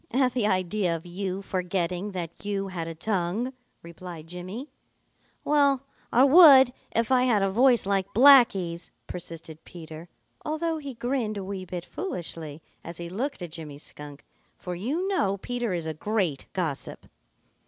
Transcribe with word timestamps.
"At 0.09 0.33
the 0.33 0.47
idea 0.47 0.95
of 0.95 1.05
you 1.05 1.43
forgetting 1.43 2.09
that 2.13 2.43
you 2.43 2.69
had 2.69 2.87
a 2.87 2.95
tongue," 2.95 3.53
replied 3.83 4.25
Jimmy. 4.25 4.71
"Well, 5.45 5.83
I 6.11 6.23
would 6.23 6.73
if 6.95 7.11
I 7.11 7.25
had 7.25 7.43
a 7.43 7.51
voice 7.51 7.85
like 7.85 8.11
Blacky's," 8.11 8.89
persisted 9.05 9.63
Peter, 9.63 10.09
although 10.43 10.79
he 10.79 10.95
grinned 10.95 11.37
a 11.37 11.43
wee 11.43 11.65
bit 11.65 11.85
foolishly 11.85 12.63
as 12.83 12.97
he 12.97 13.09
looked 13.09 13.43
at 13.43 13.51
Jimmy 13.51 13.77
Skunk, 13.77 14.25
for 14.57 14.73
you 14.73 15.07
know 15.07 15.37
Peter 15.37 15.71
is 15.71 15.85
a 15.85 15.93
great 15.93 16.47
gossip. 16.53 17.05